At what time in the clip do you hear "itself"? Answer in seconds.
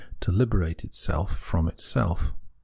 0.83-1.37, 1.67-2.33